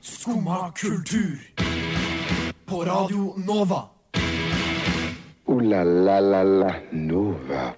[0.00, 1.38] Skumma kultur.
[2.66, 3.88] På Radio Nova.
[5.46, 7.74] O-la-la-la-la Nova.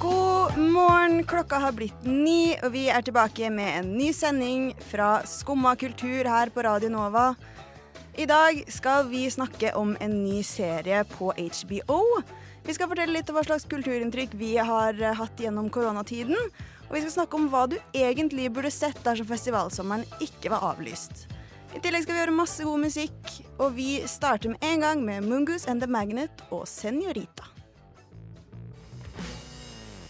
[0.00, 5.20] God morgen, klokka har blitt ni, og vi er tilbake med en ny sending fra
[5.26, 7.34] Skumma kultur her på Radio Nova.
[8.16, 12.00] I dag skal vi snakke om en ny serie på HBO.
[12.66, 16.38] Vi skal fortelle litt om hva slags kulturinntrykk vi har hatt gjennom koronatiden.
[16.86, 21.26] Og vi skal snakke om hva du egentlig burde sett dersom festivalsommeren ikke var avlyst.
[21.74, 25.26] I tillegg skal vi gjøre masse god musikk, og vi starter med en gang med
[25.26, 27.50] Mungus and the Magnet og Senorita.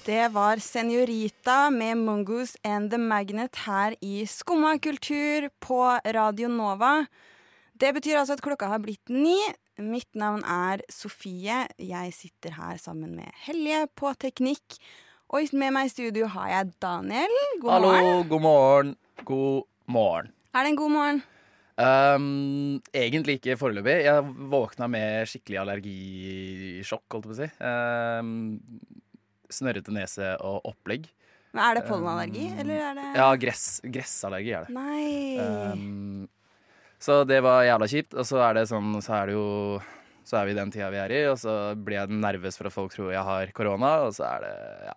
[0.07, 5.81] Det var Senorita med Mungus and The Magnet her i Skumma kultur på
[6.15, 7.09] Radio Nova.
[7.75, 9.35] Det betyr altså at klokka har blitt ni.
[9.83, 11.65] Mitt navn er Sofie.
[11.83, 14.79] Jeg sitter her sammen med Helje på teknikk.
[15.35, 17.33] Og med meg i studio har jeg Daniel.
[17.59, 18.29] God Hallo, morgen.
[18.31, 18.93] god morgen.
[19.27, 20.29] God morgen.
[20.55, 21.19] Er det en god morgen?
[21.77, 22.29] Um,
[22.95, 23.97] egentlig ikke foreløpig.
[24.07, 27.49] Jeg våkna med skikkelig allergisjokk, holdt jeg på å si.
[27.59, 28.31] Um,
[29.51, 31.11] snørrete nese og opplegg.
[31.57, 34.77] Men er det pollenallergi, eller er det Ja, gress, gressallergi er det.
[34.79, 35.43] Nei.
[35.43, 36.29] Um,
[37.03, 38.15] så det var jævla kjipt.
[38.15, 39.49] Og så er det sånn, så er det jo
[40.27, 42.67] Så er vi i den tida vi er i, og så blir jeg nervøs for
[42.67, 44.55] at folk tror jeg har korona, og så er det
[44.89, 44.95] Ja.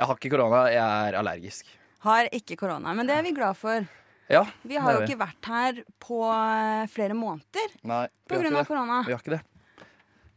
[0.00, 1.66] Jeg har ikke korona, jeg er allergisk.
[2.06, 3.82] Har ikke korona, men det er vi glad for.
[4.30, 5.08] Ja, Vi har jo vi.
[5.10, 9.00] ikke vært her på eh, flere måneder Nei, på grunn av korona.
[9.04, 9.42] Vi har ikke det.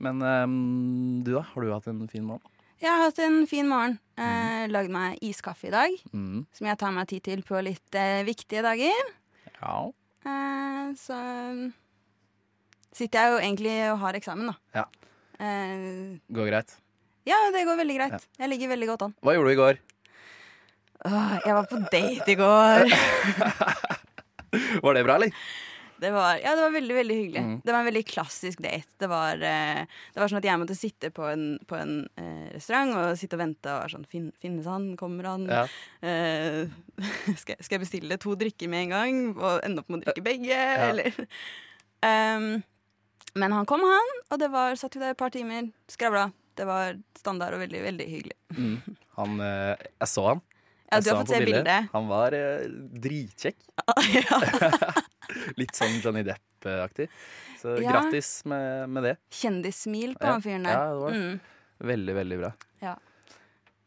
[0.04, 1.44] Men um, du, da?
[1.54, 2.42] Har du hatt en fin morgen?
[2.82, 4.00] Jeg har hatt en fin morgen.
[4.20, 6.42] Eh, lagd meg iskaffe i dag, Mm.
[6.52, 9.14] som jeg tar meg tid til på litt eh, viktige dager.
[9.62, 9.78] Ja.
[10.26, 11.22] Eh, så
[12.96, 14.56] sitter jeg jo egentlig og har eksamen, da.
[14.78, 14.86] Ja.
[15.40, 16.76] Eh, Går greit.
[17.28, 18.16] ja, det går veldig greit.
[18.20, 18.44] Ja.
[18.46, 19.16] Jeg ligger veldig godt an.
[19.24, 19.82] Hva gjorde du i går?
[21.04, 22.88] Åh, jeg var på date i går.
[24.84, 25.32] Var det bra, eller?
[26.04, 27.42] Det var, ja, det var veldig veldig hyggelig.
[27.42, 27.54] Mm.
[27.64, 28.92] Det var en veldig klassisk date.
[29.00, 32.50] Det var, eh, det var sånn at jeg måtte sitte på en, på en eh,
[32.54, 33.72] restaurant og sitte og vente.
[33.72, 34.90] Og sånn, fin, Finnes han?
[35.00, 35.46] Kommer han?
[35.48, 35.64] Ja.
[36.04, 36.68] Eh,
[37.42, 40.26] skal, skal jeg bestille to drikker med en gang og ende opp med å drikke
[40.28, 40.60] begge?
[40.60, 40.90] Ja.
[40.92, 41.24] Eller?
[42.04, 42.50] Um,
[43.36, 46.28] men han kom, han, og det var, satt vi der et par timer, skravla.
[46.56, 48.36] Det var standard og veldig, veldig hyggelig.
[48.58, 48.98] Mm.
[49.18, 50.42] Han, eh, jeg så han.
[50.92, 51.88] Ja, Jeg du har fått se bildet.
[51.96, 52.68] Han var eh,
[53.02, 53.58] dritkjekk.
[54.20, 54.42] ja.
[55.58, 57.08] Litt sånn Johnny Depp-aktig.
[57.64, 57.90] Så Ja.
[57.96, 59.16] grattis med, med det.
[59.34, 60.36] Kjendissmil på Ja.
[60.36, 60.78] han fyren der.
[60.78, 61.18] Ja, det var.
[61.18, 61.40] Mm.
[61.94, 62.52] Veldig, veldig bra.
[62.84, 62.94] Ja.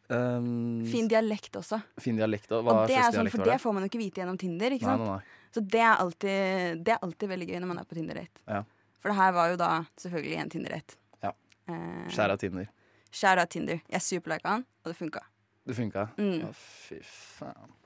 [0.08, 1.80] Um, Fin dialekt også.
[2.00, 2.50] fin dialekt.
[2.54, 3.58] Og hva Og det, sånn, dialekt det?
[3.62, 4.70] får man jo ikke vite gjennom Tinder.
[4.74, 5.06] ikke Nei, sant?
[5.06, 5.50] nei, nei.
[5.56, 8.42] Så det er, alltid, det er alltid veldig gøy når man er på Tinder-date.
[8.46, 8.60] Ja.
[9.06, 9.66] For det her var jo da
[10.02, 10.96] selvfølgelig en Tinder-date.
[11.22, 11.28] Ja.
[11.70, 12.64] Eh, Skjær av Tinder.
[13.38, 13.76] Out Tinder.
[13.86, 15.20] Jeg superlika han, og det funka.
[15.62, 16.02] Det funka?
[16.18, 16.40] Mm.
[16.42, 17.76] Å, fy faen.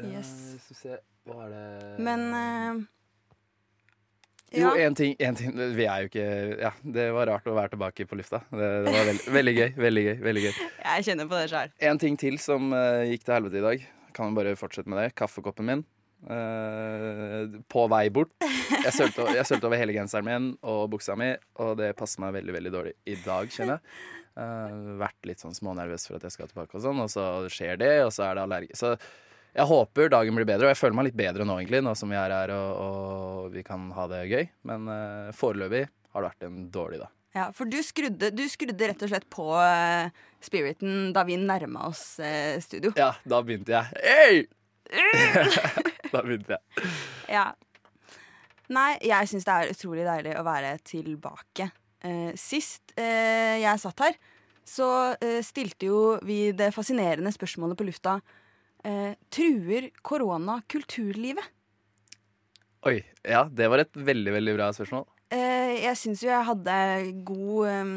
[0.00, 0.30] Yes.
[0.30, 0.96] Uh, Skal vi se
[1.28, 2.80] Hva er det Men eh,
[4.60, 6.26] Jo, en ting, ting Vi er jo ikke
[6.60, 8.42] Ja, det var rart å være tilbake på lufta.
[8.50, 9.70] Det, det var veldig, veldig gøy.
[9.86, 10.14] Veldig gøy.
[10.28, 11.76] veldig gøy Jeg kjenner på det sjøl.
[11.92, 13.86] En ting til som uh, gikk til helvete i dag.
[14.16, 15.10] Kan bare fortsette med det.
[15.16, 15.84] Kaffekoppen min.
[16.30, 18.32] Eh, på vei bort.
[18.40, 21.32] Jeg sølte, jeg sølte over hele genseren min og buksa mi,
[21.62, 23.98] og det passer meg veldig veldig dårlig i dag, kjenner jeg.
[24.36, 27.78] Uh, vært litt sånn smånervøs for at jeg skal tilbake, og sånn Og så skjer
[27.80, 28.68] det, og så er det allergi.
[28.76, 28.92] Så
[29.56, 32.12] jeg håper dagen blir bedre, og jeg føler meg litt bedre nå, egentlig, nå som
[32.12, 34.44] vi er her og, og vi kan ha det gøy.
[34.68, 37.14] Men uh, foreløpig har det vært en dårlig dag.
[37.36, 40.12] Ja, for du skrudde, du skrudde rett og slett på uh,
[40.44, 42.04] spiriten da vi nærma oss
[42.64, 42.92] studio.
[43.00, 44.04] Ja, da begynte jeg.
[44.04, 44.44] Hey!
[46.14, 46.92] da begynte jeg.
[47.32, 47.46] Ja.
[48.74, 51.68] Nei, jeg syns det er utrolig deilig å være tilbake.
[52.02, 54.16] Uh, sist uh, jeg satt her,
[54.66, 58.18] så uh, stilte jo vi det fascinerende spørsmålet på lufta
[59.34, 61.42] Truer korona kulturlivet?
[62.86, 65.02] Oi, ja, det var et veldig, veldig bra spørsmål.
[65.34, 66.76] Jeg syns jo jeg hadde
[67.26, 67.90] god, um,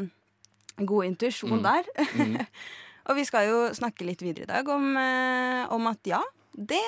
[0.82, 1.62] god intuisjon Mm.
[1.68, 1.86] der.
[2.18, 2.34] Mm.
[3.06, 4.90] Og vi skal jo snakke litt videre i dag om,
[5.76, 6.18] om at ja,
[6.58, 6.82] det,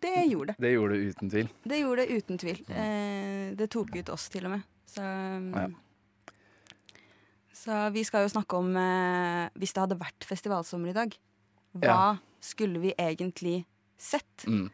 [0.00, 0.56] det gjorde det.
[0.64, 1.48] Det gjorde det uten tvil.
[1.68, 2.60] Det gjorde det uten tvil.
[2.70, 4.62] Eh, det tok ut oss, til og med.
[4.92, 5.68] Så, Ja.
[7.52, 11.14] så vi skal jo snakke om eh, Hvis det hadde vært festivalsommer i dag,
[11.80, 13.62] hva skulle vi egentlig
[13.96, 14.44] sett?
[14.48, 14.66] Mm.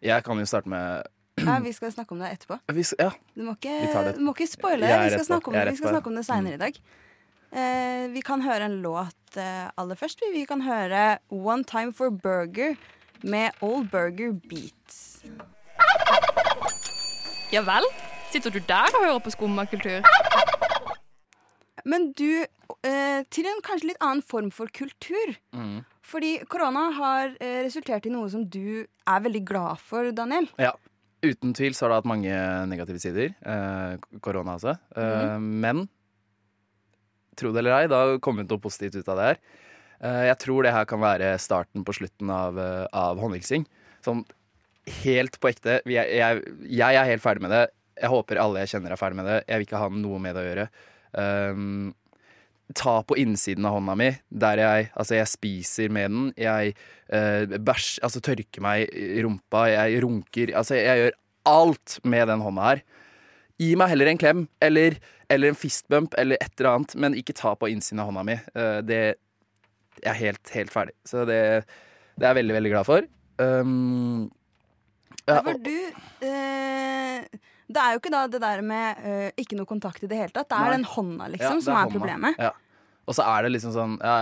[0.00, 1.08] Jeg kan jo starte med
[1.48, 2.58] Ja, vi skal snakke om det etterpå.
[2.74, 3.74] vi, Ja, Du må ikke,
[4.16, 4.86] du må ikke spoile.
[4.88, 6.80] Vi skal snakke om det, vi skal snakke om det seinere i dag.
[7.48, 10.20] Eh, vi kan høre en låt eh, aller først.
[10.20, 12.74] Vi, vi kan høre One Time for Burger
[13.22, 15.22] med Old Burger Beats.
[17.52, 17.86] Ja vel?
[18.32, 20.04] Sitter du der og hører på skummakultur?
[21.88, 22.44] Men du,
[22.84, 25.32] eh, til en kanskje litt annen form for kultur.
[25.56, 25.78] Mm.
[26.04, 30.48] Fordi korona har eh, resultert i noe som du er veldig glad for, Daniel.
[30.60, 30.74] Ja.
[31.24, 32.34] Uten tvil så har det hatt mange
[32.70, 33.32] negative sider.
[33.42, 34.76] eh, Korona altså.
[34.94, 35.88] Eh, Men
[37.38, 39.40] tro det eller ei, det har kommet noe positivt ut av det her.
[40.02, 43.66] Eh, Jeg tror det her kan være starten på slutten av, eh, av håndhilsing.
[44.04, 44.24] Sånn
[45.02, 45.80] helt på ekte.
[45.84, 47.68] Er- Jeg, jeg er helt ferdig med det.
[48.00, 49.44] Jeg håper alle jeg kjenner er ferdig med det.
[49.48, 50.68] Jeg vil ikke ha noe med det å gjøre.
[51.18, 51.94] Um,
[52.74, 56.32] ta på innsiden av hånda mi, der jeg Altså, jeg spiser med den.
[56.36, 56.74] Jeg
[57.12, 59.66] uh, bæsj Altså tørker meg i rumpa.
[59.72, 60.54] Jeg runker.
[60.54, 61.12] Altså, jeg gjør
[61.46, 62.82] alt med den hånda her.
[63.58, 64.98] Gi meg heller en klem eller,
[65.28, 68.36] eller en fistbump eller et eller annet, men ikke ta på innsiden av hånda mi.
[68.54, 69.16] Uh, det
[70.02, 70.94] Jeg er helt, helt ferdig.
[71.08, 71.38] Så det,
[72.18, 73.08] det er jeg veldig, veldig glad for.
[73.38, 74.30] Um,
[75.28, 75.74] ja, Ja, for du
[76.24, 77.26] eh,
[77.68, 80.32] Det er jo ikke da det der med eh, ikke noe kontakt i det hele
[80.32, 80.48] tatt.
[80.48, 80.76] Det er Nei.
[80.78, 81.94] den hånda, Ja, liksom, det som er hånda.
[81.98, 82.40] problemet.
[82.40, 82.52] Ja.
[83.08, 84.16] Og så er det liksom sånn ja,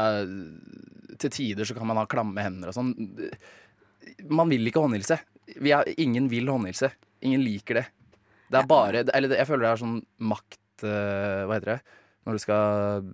[1.19, 2.91] Til tider så kan man ha klamme hender og sånn.
[4.31, 5.19] Man vil ikke håndhilse.
[5.63, 6.91] Vi er, ingen vil håndhilse.
[7.27, 7.87] Ingen liker det.
[8.51, 11.79] Det er bare Eller jeg føler det er sånn makt eh, Hva heter det?
[12.27, 13.07] Når du skal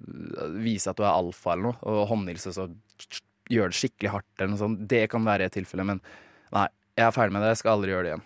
[0.65, 2.69] vise at du er alfa eller noe, og håndhilse, så
[3.53, 4.85] gjør det skikkelig hardt eller noe sånt.
[4.89, 6.01] Det kan være et tilfelle, men
[6.55, 6.69] nei.
[6.93, 7.55] Jeg er ferdig med det.
[7.55, 8.25] Jeg skal aldri gjøre det igjen.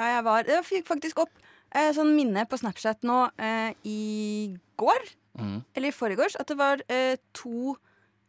[0.00, 1.32] Ja, jeg var Jeg fikk faktisk opp
[1.76, 5.08] eh, sånn minne på Snapchat nå eh, i går,
[5.40, 5.58] mm.
[5.76, 7.74] eller i forgårs, at det var eh, to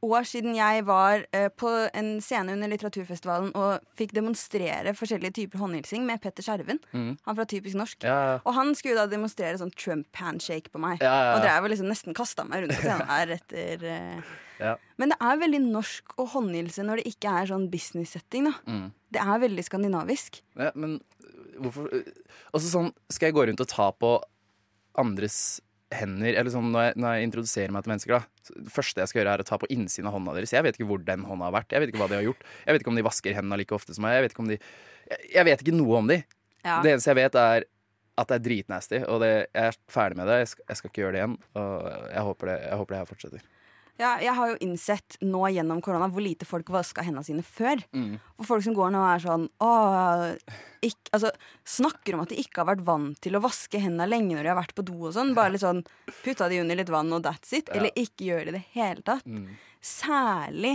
[0.03, 5.61] år siden jeg var eh, på en scene under Litteraturfestivalen og fikk demonstrere forskjellige typer
[5.63, 6.81] håndhilsing med Petter Skjerven.
[6.91, 7.11] Mm.
[7.27, 8.03] Han fra Typisk norsk.
[8.05, 8.39] Ja, ja.
[8.43, 11.03] Og han skulle da demonstrere sånn Trump-handshake på meg.
[11.03, 11.35] Ja.
[11.35, 14.33] Og drev og liksom nesten kasta meg rundt på scenen her etter eh.
[14.61, 14.75] Ja.
[15.01, 18.51] Men det er veldig norsk å håndhilse når det ikke er sånn business-setting.
[18.51, 18.91] da Mm.
[19.13, 20.39] Det er veldig skandinavisk.
[20.57, 20.99] Ja, men
[21.61, 21.89] hvorfor
[22.53, 24.15] Altså sånn, skal jeg gå rundt og ta på
[24.97, 25.61] andres
[25.97, 28.21] hender Eller sånn når jeg, når jeg introduserer meg til mennesker da
[28.63, 30.53] Det første jeg skal gjøre er å ta på innsiden av hånda deres.
[30.55, 31.71] Jeg vet ikke hvor den hånda har vært.
[31.73, 32.43] Jeg vet ikke hva de har gjort.
[32.65, 34.17] Jeg vet ikke om de vasker hendene like ofte som meg.
[34.17, 36.19] Jeg vet ikke om de Jeg, jeg vet ikke noe om de.
[36.63, 36.81] Ja.
[36.83, 37.67] Det eneste jeg vet er
[38.13, 40.37] at det er dritnasty Og det, jeg er ferdig med det.
[40.43, 41.73] Jeg skal, jeg skal ikke gjøre det igjen Og
[42.13, 43.49] jeg håper det, jeg håper det her fortsetter
[44.01, 47.77] Ja, jeg har jo innsett nå gjennom korona hvor lite folk vaska hendene sine før.
[47.93, 48.15] Mm.
[48.39, 49.43] Og folk som går nå og er sånn
[50.83, 51.29] ikk- altså,
[51.63, 54.51] Snakker om at de ikke har vært vant til å vaske hendene lenge når de
[54.51, 55.35] har vært på do og sånn.
[55.37, 55.83] Bare litt sånn
[56.23, 57.69] putta de under litt vann og that's it.
[57.69, 57.77] Ja.
[57.79, 59.25] Eller ikke gjør det i det hele tatt.
[59.29, 59.45] Mm.
[59.83, 60.73] Særlig,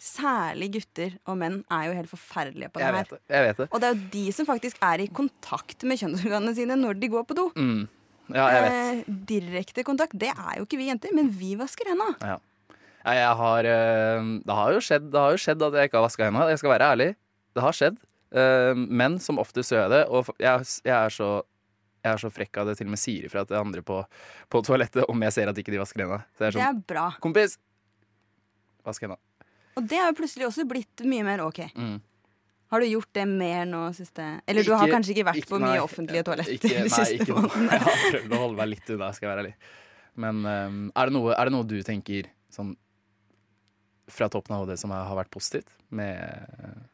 [0.00, 2.96] særlig gutter og menn er jo helt forferdelige på det Jeg her.
[3.02, 5.84] vet det, jeg vet det Og det er jo de som faktisk er i kontakt
[5.84, 7.50] med kjønnsorganene sine når de går på do.
[7.54, 7.84] mm.
[8.32, 11.84] Ja, jeg vet Eh, direkte kontakt, det er jo ikke vi jenter, men vi vasker
[11.90, 12.14] hendene.
[12.24, 12.38] Ja.
[13.04, 15.98] Nei, jeg har eh, Det har jo skjedd, det har jo skjedd at jeg ikke
[16.00, 16.46] har vaska hendene.
[16.54, 17.08] Jeg skal være ærlig.
[17.54, 17.98] Det har skjedd.
[18.34, 20.04] Eh, Men som oftest gjør jeg det.
[20.08, 21.28] Og jeg, jeg, er så,
[22.04, 24.00] jeg er så frekk av det til og med sier ifra til andre på,
[24.48, 26.24] på toalettet om jeg ser at ikke de vasker hendene.
[26.34, 27.04] Så jeg er Det sånn er bra.
[27.24, 27.58] Kompis!
[28.88, 29.20] Vask hendene.
[29.74, 31.64] Og det har jo plutselig også blitt mye mer ok.
[31.74, 31.96] Mm.
[32.72, 35.74] Har du gjort det mer nå siste Eller du har kanskje ikke vært på nei,
[35.74, 37.68] mye offentlige toaletter Ikke, de nei, siste ikke månedene?
[37.76, 39.52] Jeg har prøvd å holde meg litt unna, skal jeg være ærlig.
[40.24, 42.72] Men um, er, det noe, er det noe du tenker sånn
[44.10, 46.84] fra toppen av hodet som har vært positivt med,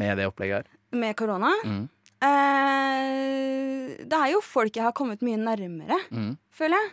[0.00, 0.72] med det opplegget her?
[0.96, 1.50] Med korona?
[1.64, 1.84] Mm.
[2.26, 6.36] Eh, det er jo folk jeg har kommet mye nærmere, Mm.
[6.52, 6.92] føler jeg.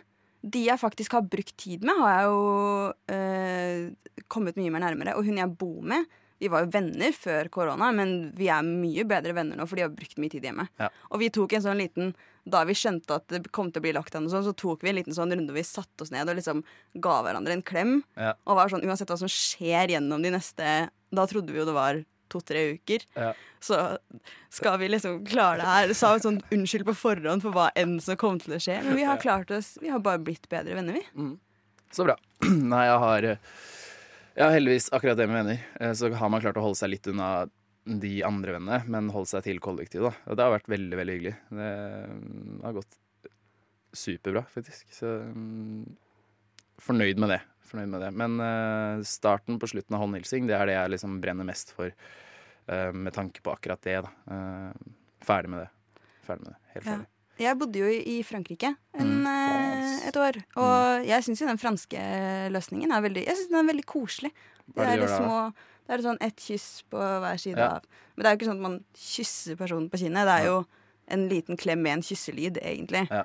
[0.50, 3.90] De jeg faktisk har brukt tid med, har jeg jo eh,
[4.28, 5.16] kommet mye mer nærmere.
[5.16, 6.04] Og hun jeg bor med,
[6.40, 9.82] vi var jo venner før korona, men vi er mye bedre venner nå, for de
[9.86, 10.68] har brukt mye tid hjemme.
[10.78, 10.90] Ja.
[11.10, 13.92] Og vi tok en sånn liten Da vi skjønte at det kom til å bli
[13.96, 16.28] lockdown, og sånn, så tok vi en liten sånn runde hvor vi satte oss ned
[16.28, 16.60] og liksom
[17.00, 17.94] ga hverandre en klem.
[18.20, 18.34] Ja.
[18.44, 20.74] Og var sånn, uansett hva som skjer gjennom de neste
[21.14, 23.04] Da trodde vi jo det var to-tre uker.
[23.14, 23.30] Ja.
[23.62, 23.78] Så
[24.52, 25.92] skal vi liksom klare det her.
[25.96, 28.80] Sa sånn unnskyld på forhånd for hva enn som kom til å skje.
[28.84, 31.28] Men vi har klart oss, vi har bare blitt bedre venner, vi.
[31.94, 32.16] Så bra.
[32.74, 33.52] Nei, jeg har eh,
[34.34, 35.60] Jeg har heldigvis akkurat det med venner.
[35.80, 37.46] Eh, Så har man klart å holde seg litt unna
[37.84, 40.08] de andre vennene, men holde seg til kollektivet.
[40.08, 40.30] da.
[40.30, 41.34] Og det har vært veldig, veldig hyggelig.
[41.52, 41.70] Det
[42.08, 42.98] mm, har gått
[43.94, 44.88] superbra, faktisk.
[44.94, 45.84] Så mm,
[46.82, 47.40] fornøyd med det.
[47.68, 48.12] Fornøyd med det.
[48.16, 51.92] Men uh, starten på slutten av håndhilsing, det er det jeg liksom brenner mest for.
[52.64, 54.14] Uh, med tanke på akkurat det, da.
[54.32, 56.00] Uh, ferdig med det.
[56.24, 56.62] Ferdig med det.
[56.76, 57.02] Helt Ja.
[57.34, 60.36] Jeg bodde jo i Frankrike en, Mm, et år.
[60.54, 62.02] Og jeg syns jo den franske
[62.54, 64.30] løsningen er veldig Jeg synes den er veldig koselig.
[64.70, 65.50] Hva er det det du gjør
[65.86, 65.94] da?
[65.94, 67.68] er Det sånn ett kyss på hver side Ja.
[67.76, 67.82] av
[68.16, 70.24] Men det er jo ikke sånn at man kysser personen på kinnet.
[70.26, 70.66] Det er jo
[71.08, 73.08] en liten klem med en kysselyd, egentlig.
[73.10, 73.24] Ja.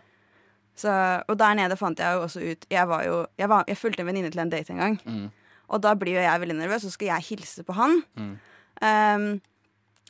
[0.76, 0.90] Så,
[1.28, 4.00] og der nede fant jeg jo også ut Jeg var jo Jeg, var, jeg fulgte
[4.00, 5.00] en venninne til en date en gang.
[5.06, 5.30] Mm.
[5.70, 8.02] Og da blir jo jeg veldig nervøs, så skal jeg hilse på han.
[8.18, 8.38] Mm.
[8.82, 9.42] Um,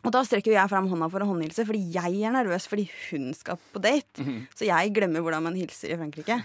[0.06, 3.34] og da strekker jeg fram hånda for å håndhilse, fordi jeg er nervøs fordi hun
[3.36, 4.24] skal på date.
[4.24, 4.46] Mm.
[4.56, 6.38] Så jeg glemmer hvordan man hilser i Frankrike.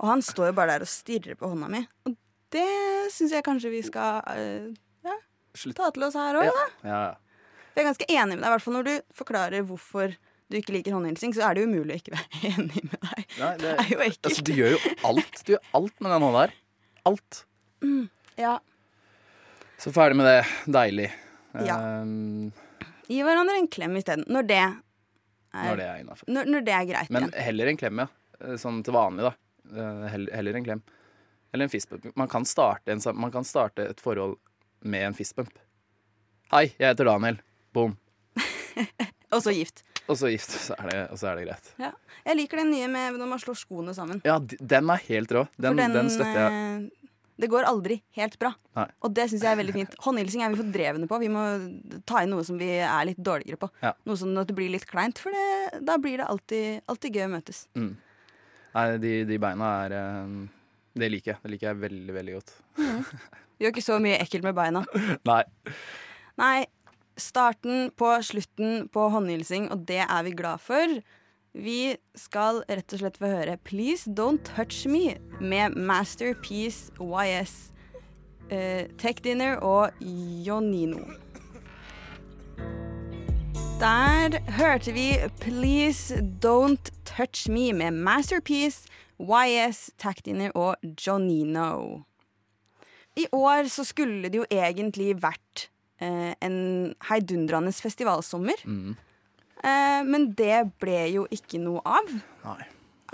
[0.00, 1.84] Og han står jo bare der og stirrer på hånda mi.
[2.08, 2.16] Og
[2.50, 2.66] Det
[3.12, 4.72] syns jeg kanskje vi skal eh,
[5.58, 5.76] Slutt.
[5.78, 6.54] ta til oss her òg, Ja.
[6.54, 6.88] da.
[6.88, 7.02] Ja.
[7.78, 10.14] Jeg er ganske enig med deg, i hvert fall når du forklarer hvorfor
[10.48, 13.26] du ikke liker håndhilsing, så er det umulig å ikke være enig med deg.
[13.38, 14.30] Nei, det, Det er jo ekkelt.
[14.30, 15.42] altså, du gjør jo alt.
[15.44, 16.54] Du gjør alt med den hånda her.
[17.12, 17.42] Alt.
[18.40, 18.54] Ja.
[19.78, 20.38] Så ferdig med det.
[20.74, 21.10] Deilig.
[21.66, 21.76] Ja.
[22.02, 22.48] Um,
[23.08, 24.24] Gi hverandre en klem isteden.
[24.28, 24.74] Når det er,
[25.54, 26.28] når det er innafor.
[26.34, 27.10] når, når det er greit.
[27.14, 27.38] Men igjen.
[27.46, 28.08] heller en klem, ja.
[28.42, 29.32] Eh, Sånn til vanlig, da.
[29.68, 30.82] Eh, Heller, heller en klem.
[31.54, 32.04] Eller en fistbump.
[32.16, 32.28] Man
[33.16, 34.36] man kan starte et forhold
[34.84, 35.52] med en fistbump.
[36.52, 37.40] Hei, jeg heter Daniel.
[37.76, 37.96] Boom.
[39.34, 39.82] Og så gift.
[40.08, 41.66] Og så gift, så er det, og så er det greit.
[41.76, 41.90] Ja.
[42.24, 44.22] Jeg liker den nye med når man slår skoene sammen.
[44.24, 45.42] Ja, d- den er helt rå.
[45.60, 46.62] Den, den, støtter jeg.
[46.88, 47.10] eh,
[47.44, 48.54] Det går aldri helt bra.
[48.78, 48.86] Nei.
[49.04, 49.98] Og det syns jeg er veldig fint.
[50.06, 51.18] Håndhilsing er vi for drevne på.
[51.20, 51.42] Vi må
[52.08, 53.68] ta inn noe som vi er litt dårligere på.
[53.84, 53.92] Ja.
[54.08, 57.26] Noe som at det blir litt kleint, for det, da blir det alltid, alltid gøy
[57.26, 57.66] å møtes.
[57.76, 57.92] Mm.
[58.78, 60.32] Nei, de, de beina er eh,
[61.04, 61.42] Det liker jeg.
[61.44, 62.56] Det liker jeg veldig, veldig godt.
[63.58, 64.84] Gjør ikke så mye ekkelt med beina.
[65.30, 65.42] Nei.
[66.38, 66.66] Nei,
[67.18, 70.98] starten på slutten på håndhilsing, og det er vi glad for.
[71.58, 77.72] Vi skal rett og slett få høre 'Please Don't Touch Me' med Masterpiece YS,
[78.50, 79.90] eh, Tech Dinner og
[80.46, 81.02] Jonino.
[83.80, 88.86] Der hørte vi 'Please Don't Touch Me' med Masterpiece,
[89.18, 92.07] YS, Tech Dinner og Jonino.
[93.18, 95.68] I år så skulle det jo egentlig vært
[96.00, 96.58] eh, en
[97.10, 98.60] heidundrende festivalsommer.
[98.64, 98.96] Mm.
[99.58, 102.12] Eh, men det ble jo ikke noe av.
[102.44, 102.60] Nei.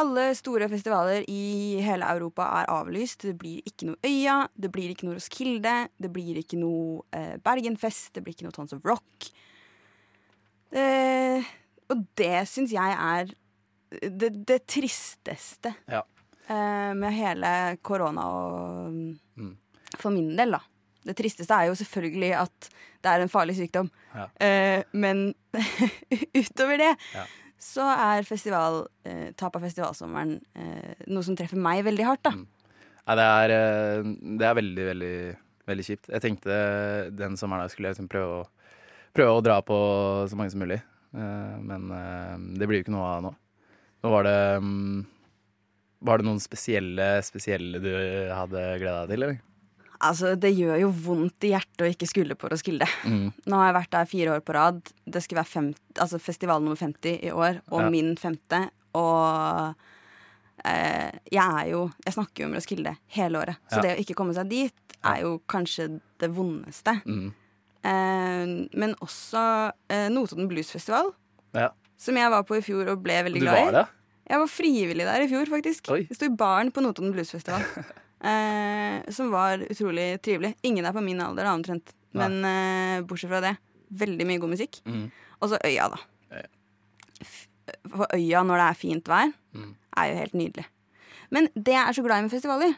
[0.02, 3.22] Alle store festivaler i hele Europa er avlyst.
[3.30, 7.36] Det blir ikke noe Øya, det blir ikke noe Roskilde, det blir ikke noe eh,
[7.46, 9.30] Bergenfest, det blir ikke noe Tons of Rock.
[10.74, 11.46] Eh,
[11.92, 13.30] og det syns jeg er
[14.10, 16.00] det, det tristeste Ja.
[16.50, 18.96] eh, med hele korona og
[19.36, 19.53] Mm.
[20.04, 20.60] For min del, da.
[21.04, 22.68] Det tristeste er jo selvfølgelig at
[23.04, 23.90] det er en farlig sykdom.
[24.14, 24.28] Ja.
[24.40, 25.26] Eh, men
[26.40, 27.24] utover det Ja.
[27.60, 32.32] så er festival, eh, tap av festivalsommeren eh, noe som treffer meg veldig hardt, da.
[32.38, 32.46] Mm.
[33.04, 35.14] Ja, det er, eh, det er veldig, veldig,
[35.68, 36.08] veldig kjipt.
[36.12, 36.58] Jeg tenkte
[37.12, 38.76] den sommeren skulle jeg liksom prøve, å,
[39.16, 39.76] prøve å dra på
[40.30, 40.80] så mange som mulig.
[41.14, 43.34] Eh, Men eh, det blir jo ikke noe av nå.
[44.04, 45.04] Nå var det um,
[46.04, 47.88] Var det noen spesielle, spesielle du
[48.32, 49.38] hadde gleda deg til, eller?
[50.00, 52.86] Altså, det gjør jo vondt i hjertet å ikke skulle på Roskilde.
[53.06, 53.32] Mm.
[53.46, 54.80] Nå har jeg vært der fire år på rad.
[55.06, 55.68] Det skulle være fem,
[56.02, 57.90] altså festival nummer 50 i år, og Ja.
[57.90, 58.70] min femte.
[58.94, 59.74] Og
[60.64, 63.56] eh, jeg er jo Jeg snakker jo om Roskilde hele året.
[63.70, 63.82] Så Ja.
[63.82, 64.72] det å ikke komme seg dit
[65.04, 67.02] er jo kanskje det vondeste.
[67.06, 67.32] Mm.
[67.84, 71.12] Eh, men også eh, Notodden Bluesfestival,
[71.54, 71.70] Ja.
[71.96, 73.64] som jeg var på i fjor og ble veldig glad i.
[73.64, 73.88] var det?
[74.30, 75.90] Jeg var frivillig der i fjor, faktisk.
[75.92, 76.06] Oi.
[76.08, 77.62] Jeg sto i baren på Notodden Bluesfestival.
[78.24, 80.54] eh, som var utrolig trivelig.
[80.64, 81.92] Ingen er på min alder, da, omtrent.
[82.14, 83.54] Men eh, bortsett fra det,
[84.00, 84.80] veldig mye god musikk.
[84.86, 85.06] Mm.
[85.42, 86.00] Og så Øya, da.
[87.94, 89.74] For Øya når det er fint vær, Mm.
[89.96, 90.64] er jo helt nydelig.
[91.30, 92.74] Men det jeg er så glad i med festivaler,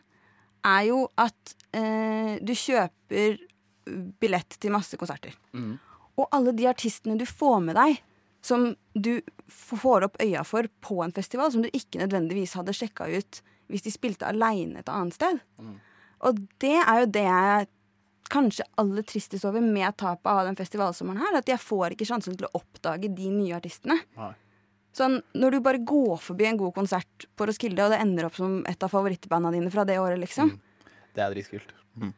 [0.64, 3.38] er jo at eh, du kjøper
[4.20, 5.32] billett til masse konserter.
[5.54, 5.78] Mm.
[6.18, 8.00] Og alle de artistene du får med deg,
[8.42, 13.08] som du får opp øya for på en festival, som du ikke nødvendigvis hadde sjekka
[13.10, 13.40] ut
[13.72, 15.40] hvis de spilte aleine et annet sted.
[16.26, 17.68] Og det er jo det jeg
[18.32, 21.38] kanskje aller tristest over med tapet av den festivalsommeren her.
[21.38, 24.00] At jeg får ikke sjansen til å oppdage de nye artistene.
[24.18, 24.32] Nei.
[24.96, 28.38] Sånn, Når du bare går forbi en god konsert på Roskilde, og det ender opp
[28.38, 30.54] som et av favorittbanda dine fra det året, liksom.
[31.12, 31.74] Det er dritkult.
[32.00, 32.14] Mm.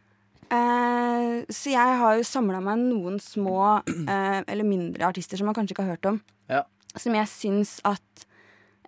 [0.55, 5.59] Eh, så jeg har jo samla meg noen små eh, eller mindre artister som man
[5.59, 6.21] kanskje ikke har hørt om.
[6.49, 6.63] Ja.
[6.95, 8.28] Som jeg syns at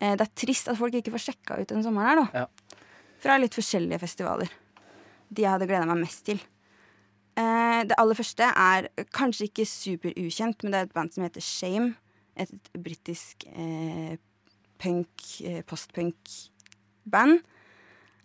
[0.01, 2.45] det er trist at folk ikke får sjekka ut denne sommeren her, da.
[2.45, 2.77] Ja.
[3.21, 4.49] Fra litt forskjellige festivaler.
[5.31, 6.41] De jeg hadde gleda meg mest til.
[7.37, 11.45] Eh, det aller første er kanskje ikke superukjent, men det er et band som heter
[11.45, 11.93] Shame.
[12.41, 14.17] Et britisk eh,
[14.81, 17.41] punk, eh, postpunk-band.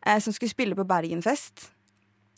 [0.06, 1.72] Eh, som skulle spille på Bergenfest.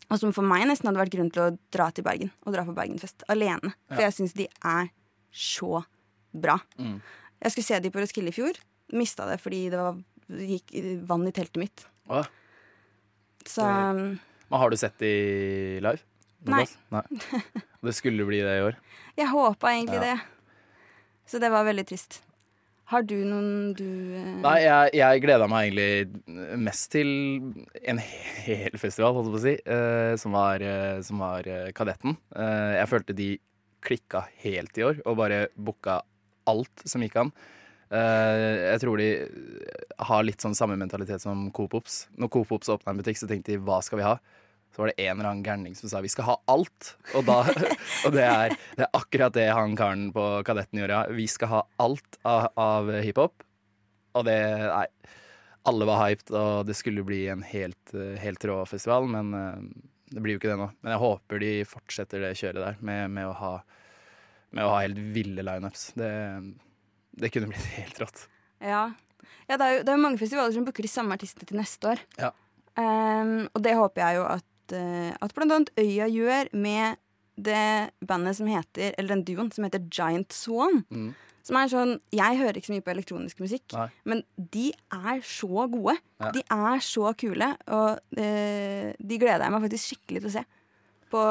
[0.08, 2.64] Og som for meg nesten hadde vært grunn til å dra til Bergen og dra
[2.64, 3.74] på Bergenfest alene.
[3.90, 4.08] For Ja.
[4.08, 4.90] jeg syns de er
[5.32, 5.84] så
[6.34, 6.58] bra.
[6.78, 7.00] Mm.
[7.42, 8.56] Jeg skulle se de på Roskilde i fjor.
[8.96, 10.72] Mista det fordi det var, gikk
[11.08, 11.86] vann i teltet mitt.
[12.08, 12.22] Å,
[13.48, 14.18] Så um,
[14.48, 15.10] Men har du sett de
[15.84, 16.00] live?
[16.48, 16.64] Nei.
[16.94, 17.02] Nei.
[17.84, 18.76] Det skulle bli det i år.
[19.18, 20.14] jeg håpa egentlig Ja.
[20.14, 20.18] det.
[21.28, 22.22] Så det var veldig trist.
[22.88, 23.84] Har du noen du
[24.16, 27.10] eh, Nei, jeg, jeg gleda meg egentlig mest til
[27.84, 31.68] en hel festival, holdt jeg på å si, eh, som var, eh, som var eh,
[31.76, 32.16] Kadetten.
[32.32, 33.28] Eh, jeg følte de
[33.84, 35.98] klikka helt i år, og bare booka
[36.48, 37.34] alt som gikk an.
[37.88, 38.42] Eh,
[38.74, 39.08] jeg tror de
[40.08, 42.02] har litt sånn samme mentalitet som Coop Ops.
[42.20, 44.18] Når Coop Ops åpna en butikk, så tenkte de hva skal vi ha?
[44.78, 46.92] så var det en eller annen gærning som sa vi skal ha alt.
[47.16, 47.40] Og, da,
[48.06, 51.00] og det, er, det er akkurat det han karen på Kadetten gjorde.
[51.16, 53.42] Vi skal ha alt av, av hiphop.
[54.14, 54.86] Og det Nei.
[55.66, 57.90] Alle var hyped, og det skulle bli en helt,
[58.22, 59.64] helt rå festival, men eh,
[60.14, 60.68] det blir jo ikke det nå.
[60.80, 63.50] Men jeg håper de fortsetter det kjøret der med, med, å, ha,
[64.56, 65.90] med å ha helt ville lineups.
[65.98, 66.12] Det,
[67.20, 68.26] det kunne blitt helt rått.
[68.64, 68.88] Ja,
[69.48, 71.60] ja det, er jo, det er jo mange festivaler som booker de samme artistene til
[71.60, 72.04] neste år.
[72.20, 72.32] Ja.
[72.78, 77.00] Um, og det håper jeg jo at, uh, at blant annet Øya gjør med
[77.38, 80.84] det bandet som heter Eller den duoen som heter Giant Swan.
[80.90, 81.08] Mm.
[81.46, 83.88] Som er sånn Jeg hører ikke så mye på elektronisk musikk, Nei.
[84.10, 85.96] men de er så gode.
[86.20, 86.30] Ja.
[86.34, 90.46] De er så kule, og uh, de gleder jeg meg faktisk skikkelig til å se.
[91.08, 91.22] På,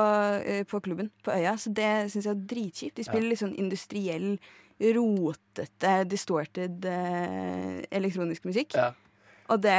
[0.41, 1.53] uh, på klubben på Øya.
[1.61, 2.97] Så det syns jeg er dritkjipt.
[2.97, 4.31] De spiller litt sånn industriell,
[4.79, 8.75] rotete, distorted eh, elektronisk musikk.
[8.77, 8.91] Ja.
[9.51, 9.77] Og det,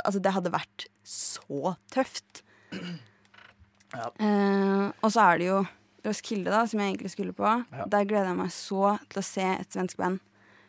[0.00, 2.44] altså det hadde vært så tøft.
[3.90, 4.04] Ja.
[4.22, 5.56] Eh, og så er det jo
[6.06, 7.42] Roskilde, da, som jeg egentlig skulle på.
[7.74, 7.86] Ja.
[7.90, 10.20] Der gleder jeg meg så til å se et svensk band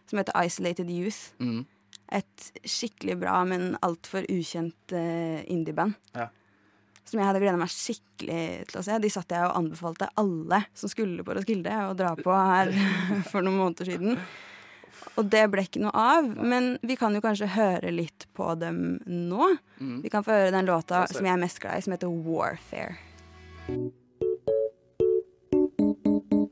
[0.10, 1.36] som heter Isolated Youth.
[1.38, 1.68] Mm.
[2.18, 5.94] Et skikkelig bra, men altfor ukjent eh, indieband.
[6.18, 6.32] Ja.
[7.08, 9.00] Som jeg hadde gleda meg skikkelig til å se.
[9.02, 12.72] De satt jeg og anbefalte alle som skulle på Roskilde, å dra på her
[13.32, 14.22] for noen måneder siden.
[15.20, 19.00] Og det ble ikke noe av, men vi kan jo kanskje høre litt på dem
[19.06, 19.56] nå.
[19.82, 19.98] Mm.
[20.06, 22.96] Vi kan få høre den låta som jeg er mest glad i, som heter Warfare.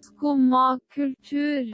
[0.10, 0.66] Skumma
[0.96, 1.72] kultur.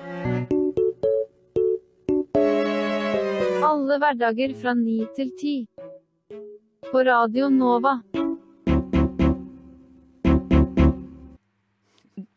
[3.66, 5.56] Alle hverdager fra ni til ti.
[6.92, 7.98] På Radio Nova.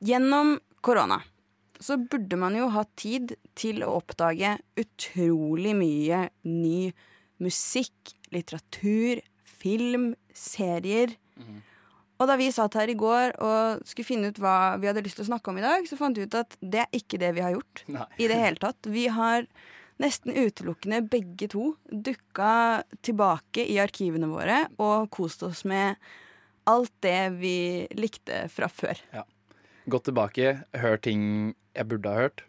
[0.04, 1.22] Gjennom korona
[1.80, 6.90] så burde man jo ha tid til å oppdage utrolig mye ny
[7.42, 11.14] musikk, litteratur, film, serier.
[12.18, 15.20] Og da vi satt her i går og skulle finne ut hva vi hadde lyst
[15.20, 17.30] til å snakke om i dag, så fant vi ut at det er ikke det
[17.36, 18.06] vi har gjort Nei.
[18.18, 18.90] i det hele tatt.
[18.90, 19.46] Vi har
[20.02, 25.98] nesten utelukkende begge to dukka tilbake i arkivene våre og kost oss med
[26.68, 28.98] alt det vi likte fra før.
[29.88, 31.22] Gått tilbake, hørt ting
[31.76, 32.42] jeg burde ha hørt.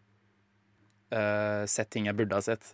[1.09, 2.73] Uh, sett ting jeg burde ha sett,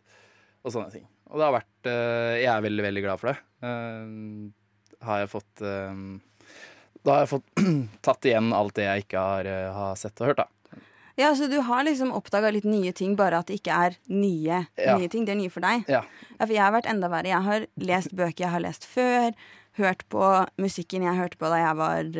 [0.65, 1.05] og sånne ting.
[1.29, 3.37] Og det har vært uh, Jeg er veldig, veldig glad for det.
[3.63, 7.61] Uh, har jeg fått Da har jeg fått
[8.07, 10.79] tatt igjen alt det jeg ikke har, har sett og hørt, da.
[11.19, 14.65] Ja, Så du har liksom oppdaga litt nye ting, bare at det ikke er nye,
[14.81, 14.97] Ja.
[14.97, 15.23] nye ting.
[15.27, 15.85] Det er nye for deg.
[15.87, 16.01] Ja.
[16.33, 17.29] Ja, for jeg har vært enda verre.
[17.31, 19.31] Jeg har lest bøker jeg har lest før.
[19.79, 20.25] Hørt på
[20.59, 22.11] musikken jeg hørte på da jeg var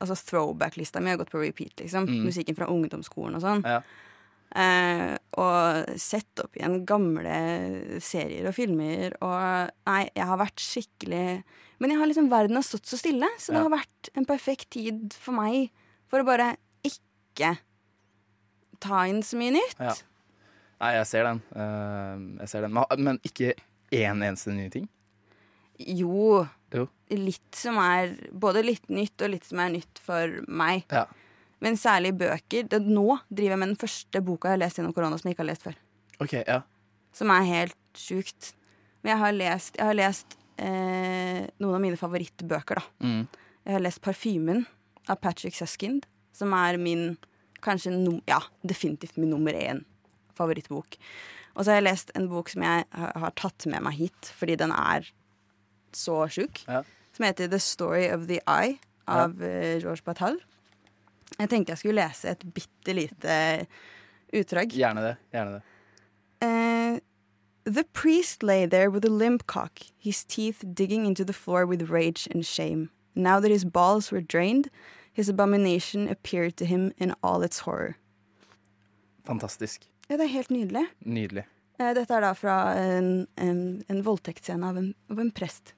[0.00, 2.06] Altså throwback-lista mi har gått på repeat, liksom.
[2.08, 2.22] Mm.
[2.24, 3.64] Musikken fra ungdomsskolen og sånn.
[3.66, 3.82] Ja.
[4.56, 11.44] Eh, og sett opp igjen gamle serier og filmer og Nei, jeg har vært skikkelig
[11.78, 13.68] Men jeg har liksom verden har stått så stille, så det Ja.
[13.68, 15.70] har vært en perfekt tid for meg
[16.08, 17.58] for å bare ikke
[18.80, 19.78] ta inn så mye nytt.
[19.78, 19.94] Ja.
[20.80, 21.42] Nei, jeg ser den.
[21.54, 22.72] Uh, jeg ser den.
[22.72, 23.54] Men- Men ikke
[23.92, 24.88] én eneste ny ting?
[25.78, 26.84] Jo, Jo.
[27.18, 30.84] litt som er Både litt nytt og litt som er nytt for meg.
[30.92, 31.06] Ja.
[31.60, 32.68] Men særlig bøker.
[32.70, 35.36] Det, nå driver jeg med den første boka jeg har lest gjennom korona som jeg
[35.36, 35.80] ikke har lest før.
[36.22, 36.60] OK, ja.
[37.16, 38.52] Som er helt sjukt.
[39.02, 43.06] Men jeg har lest, jeg har lest eh, noen av mine favorittbøker, da.
[43.06, 43.50] Mm.
[43.66, 44.64] Jeg har lest 'Parfymen'
[45.10, 47.18] av Patrick Suskind, som er min
[47.60, 49.84] kanskje no, ja, definitivt min nummer én
[50.38, 50.96] favorittbok.
[51.54, 54.30] Og så har jeg lest en bok som jeg har, har tatt med meg hit
[54.38, 55.08] fordi den er
[55.96, 56.82] så sjuk, Ja.
[57.12, 59.78] som heter 'The Story of the Eye' av ja.
[59.78, 60.38] George Batal.
[61.38, 63.66] Jeg tenkte jeg skulle lese et bitte lite
[64.32, 64.70] utdrag.
[64.72, 65.16] Gjerne det.
[65.32, 65.62] Gjerne det.
[66.42, 66.98] Uh,
[67.64, 71.90] the priest lay there with a limp cock, his teeth digging into the floor with
[71.90, 72.88] rage and shame.
[73.14, 74.68] Now that his balls were drained,
[75.12, 77.96] his abomination appeared to him in all its horror.
[79.26, 79.88] Fantastisk.
[80.08, 80.86] Ja, det er helt nydelig.
[81.06, 81.44] Nydelig.
[81.80, 84.78] Eh, dette er da fra en, en, en voldtektsscene av
[85.10, 85.74] av en prest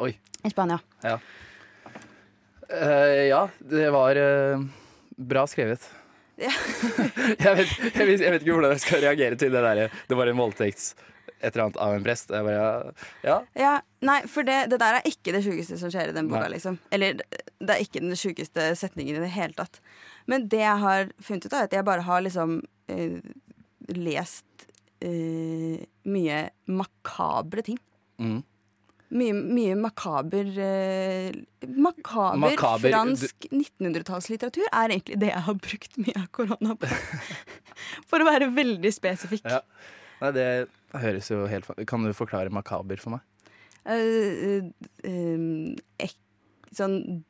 [0.00, 0.12] Oi.
[0.42, 0.78] i Spania.
[1.02, 1.18] Ja.
[2.68, 4.62] Eh, ja, det var eh,
[5.16, 5.84] bra skrevet.
[6.40, 6.50] Ja.
[7.44, 10.16] jeg, vet, jeg, vet, jeg vet ikke hvordan jeg skal reagere til det derre Det
[10.16, 10.94] var en voldtekts
[11.42, 12.30] et eller annet av en prest.
[12.30, 12.92] Jeg bare,
[13.26, 13.36] ja.
[13.58, 13.72] Ja,
[14.06, 16.54] nei, for det, det der er ikke det sjukeste som skjer i den boka, Nei.
[16.54, 16.78] liksom.
[16.94, 19.80] Eller det er ikke den sjukeste setningen i det hele tatt.
[20.30, 22.60] Men det jeg har funnet ut, er at jeg bare har liksom
[22.94, 23.18] eh,
[23.98, 24.68] lest
[25.02, 26.38] eh, mye
[26.70, 27.80] makabre ting.
[28.22, 28.40] Mm.
[29.12, 31.34] Mye, mye makaber eh,
[31.68, 36.88] Makaber, Makaber, fransk 1900-tallslitteratur er egentlig det jeg har brukt mye av korona på.
[38.08, 39.44] For å være veldig spesifikk.
[39.44, 39.60] Ja.
[40.22, 40.46] Nei, det
[41.02, 43.26] høres jo helt Kan du forklare makaber for meg?
[43.82, 44.70] Uh,
[45.02, 46.16] eh, ek,
[46.72, 47.24] sånn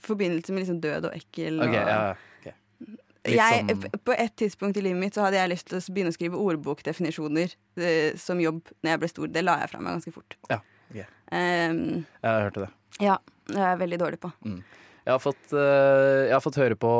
[0.00, 1.60] forbindelse med liksom død og ekkel.
[1.60, 2.00] Ok, okay, ja,
[2.40, 2.96] ok.
[3.28, 5.94] Litt jeg, sånn- På et tidspunkt i livet mitt så hadde jeg lyst til å
[5.94, 9.32] begynne å skrive ordbokdefinisjoner uh, som jobb når jeg ble stor.
[9.36, 10.38] Det la jeg fra meg ganske fort.
[10.50, 11.00] Ja, ok.
[11.30, 11.80] Um,
[12.20, 12.70] Jeg hørte det.
[13.00, 13.16] ja,
[13.48, 14.30] det er jeg veldig dårlig på.
[14.44, 16.92] Jeg har fått, uh, jeg har fått høre på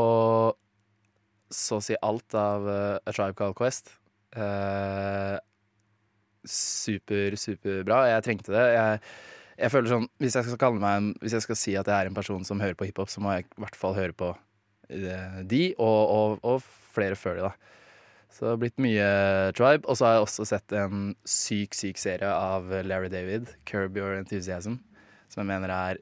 [1.51, 3.91] så å si alt av uh, A Tribe Called Quest.
[4.37, 5.37] Uh,
[6.47, 8.05] super, superbra.
[8.15, 8.67] Jeg trengte det.
[8.77, 9.01] Jeg,
[9.61, 11.97] jeg føler sånn hvis jeg, skal kalle meg en, hvis jeg skal si at jeg
[11.97, 14.31] er en person som hører på hiphop, så må jeg i hvert fall høre på
[14.91, 17.77] de, og, og, og flere før de, da.
[18.31, 19.09] Så det har blitt mye
[19.59, 19.87] Tribe.
[19.87, 24.15] Og så har jeg også sett en syk, syk serie av Larry David, 'Curb Your
[24.17, 24.79] Enthusiasm',
[25.29, 26.01] som jeg mener er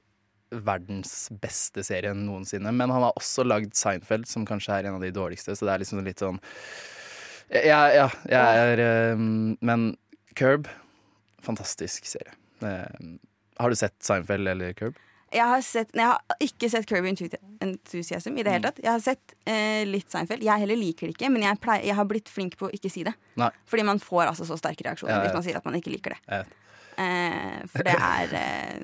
[0.50, 2.72] verdens beste serie noensinne.
[2.72, 5.56] Men han har også lagd Seinfeld, som kanskje er en av de dårligste.
[5.56, 6.40] Så det er liksom litt sånn
[7.48, 9.90] Ja, ja jeg er eh, Men
[10.36, 10.68] Curb,
[11.42, 12.36] fantastisk serie.
[12.62, 13.18] Eh,
[13.58, 14.96] har du sett Seinfeld eller Curb?
[15.32, 17.10] Jeg har, sett, jeg har ikke sett Kirby
[17.60, 18.52] Enthusiasm i det Mm.
[18.54, 18.78] hele tatt.
[18.82, 20.42] Jeg har sett eh, litt Seinfeld.
[20.42, 22.90] Jeg heller liker det ikke, men jeg, pleier, jeg har blitt flink på å ikke
[22.90, 23.12] si det.
[23.36, 23.50] Nei.
[23.66, 26.46] Fordi man får altså så sterke reaksjoner hvis man sier at man ikke liker det.
[26.98, 28.80] Eh, for det er eh,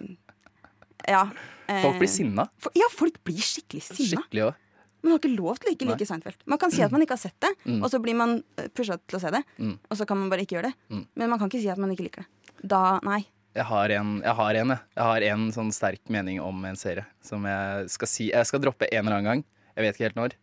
[1.09, 1.25] Ja.
[1.69, 2.49] eh, Folk blir sinna.
[2.59, 4.21] For, ja, folk blir skikkelig sinna.
[4.23, 4.61] Skikkelig også.
[5.05, 6.37] Man har ikke lov til å ikke like Seinfeld.
[6.49, 7.83] Man kan si at man ikke har sett det, Mm.
[7.85, 9.43] og så blir man pusha til å se det.
[9.59, 9.79] Mm.
[9.91, 10.75] Og så kan man bare ikke gjøre det.
[10.91, 11.07] Mm.
[11.17, 12.27] Men man kan ikke si at man ikke liker det.
[12.67, 13.27] Da, nei.
[13.55, 15.03] Jeg har en, jeg har en, jeg.
[15.07, 18.89] Har en sånn sterk mening om en serie som jeg skal si Jeg skal droppe
[18.91, 19.45] en eller annen gang.
[19.77, 20.35] Jeg vet ikke helt når.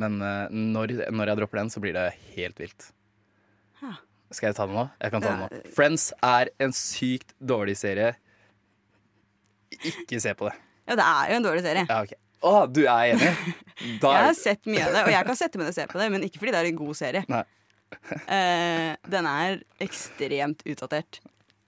[0.00, 2.04] Men eh, når, når jeg dropper den, så blir det
[2.34, 2.90] helt vilt.
[3.80, 3.94] Ja.
[4.34, 4.84] Skal jeg ta den nå?
[5.00, 5.62] Jeg kan ta den nå.
[5.76, 8.12] Friends er en sykt dårlig serie.
[9.80, 10.54] Ikke se på det.
[10.84, 11.88] Ja, det er jo en dårlig serie.
[11.88, 12.20] Ja, okay.
[12.44, 13.32] Å, du er enig?
[14.02, 15.84] Da Jeg har sett mye av det, og jeg kan sette meg ned og se
[15.90, 17.40] på det, men ikke fordi det er en god serie.
[18.30, 21.18] Eh, den er ekstremt utdatert.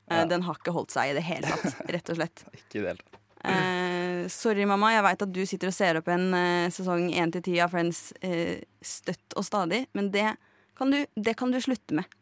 [0.08, 0.24] Eh, Ja.
[0.30, 2.44] Den har ikke holdt seg i det hele tatt, rett og slett.
[2.54, 3.22] ikke det hele.
[3.46, 4.92] Eh, sorry, mamma.
[4.94, 8.60] Jeg veit at du sitter og ser opp en eh, sesong 1-10 av Friends eh,
[8.82, 10.32] støtt og stadig, men det
[10.78, 12.04] kan du, det kan du slutte med.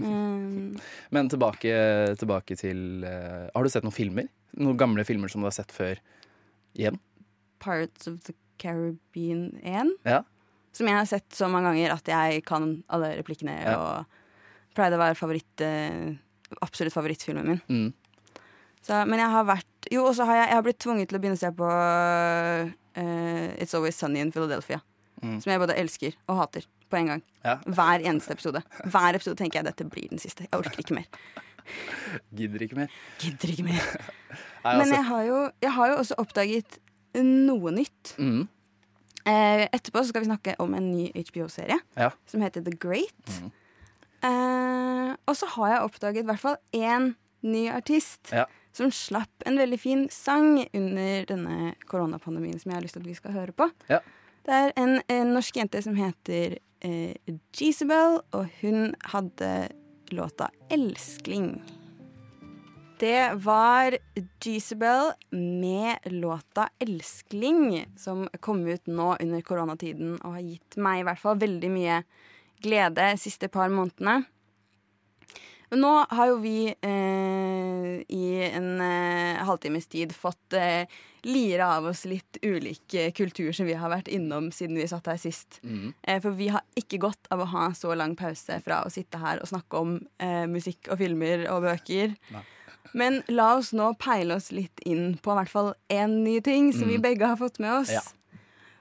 [0.00, 0.78] Eh,
[1.12, 1.72] Men tilbake,
[2.16, 4.28] tilbake til Har du sett noen filmer?
[4.56, 5.98] Noen gamle filmer som du har sett før?
[6.78, 6.96] Igjen?
[7.60, 8.32] Pirates of the
[8.62, 9.90] Caribbean 1.
[10.06, 10.22] Ja.
[10.72, 13.58] Som jeg har sett så mange ganger at jeg kan alle replikkene.
[13.66, 13.74] Ja.
[14.06, 16.14] Og pleide å være favoritt, eh,
[16.62, 17.60] absolutt favorittfilmen min.
[17.68, 17.92] Mm.
[18.82, 21.16] Så, men jeg har vært Jo, og så har jeg, jeg har blitt tvunget til
[21.18, 24.80] å begynne å se på uh, It's Always Sunny in Philadelphia.
[25.22, 25.38] Mm.
[25.42, 27.22] Som jeg både elsker og hater på en gang.
[27.44, 27.58] Ja.
[27.66, 28.62] Hver eneste episode.
[28.88, 30.46] Hver episode tenker jeg dette blir den siste.
[30.48, 31.08] Jeg orker ikke mer.
[32.38, 32.94] Gidder ikke mer.
[33.20, 33.84] Gidder ikke mer.
[34.64, 35.36] Nei, Men altså, jeg har jo,
[35.66, 36.80] jeg har jo også oppdaget
[37.20, 38.16] noe nytt.
[38.18, 38.40] mm,
[39.28, 42.06] Eh, etterpå så skal vi snakke om en ny HBO-serie Ja.
[42.26, 43.26] som heter The Great.
[43.28, 43.50] Mhm.
[44.22, 48.44] Eh, og så har jeg oppdaget i hvert fall én ny artist Ja.
[48.72, 53.08] som slapp en veldig fin sang under denne koronapandemien som jeg har lyst til at
[53.08, 53.70] vi skal høre på.
[53.88, 54.00] Ja.
[54.44, 57.14] Det er en, en norsk jente som heter eh,
[57.56, 59.70] Jezebel, og hun hadde
[60.10, 61.60] låta 'Elskling'.
[63.00, 63.96] Det var
[64.44, 71.04] Jezebel med låta 'Elskling', som kom ut nå under koronatiden og har gitt meg i
[71.08, 72.02] hvert fall veldig mye
[72.62, 74.22] glede de siste par månedene.
[75.70, 80.88] Nå har jo vi eh, i en eh, halvtimes tid fått eh,
[81.22, 85.20] lire av oss litt ulik kultur som vi har vært innom siden vi satt her
[85.22, 85.60] sist.
[85.62, 88.90] mm, Eh, for vi har ikke godt av å ha så lang pause fra å
[88.90, 92.16] sitte her og snakke om eh, musikk og filmer og bøker.
[92.34, 92.42] Nei.
[92.96, 96.72] Men la oss nå peile oss litt inn på i hvert fall én ny ting
[96.74, 97.02] som vi Mm.
[97.06, 97.92] begge har fått med oss.
[97.94, 98.02] Ja.